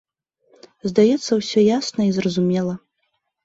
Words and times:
Здаецца, 0.93 1.29
усё 1.41 1.59
ясна 1.67 2.01
і 2.11 2.19
зразумела. 2.19 2.73